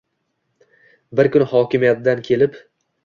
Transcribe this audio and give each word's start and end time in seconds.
Bir 1.19 1.31
kuni 1.35 1.47
hokimiyatdan 1.53 2.25
kelib 2.31 2.59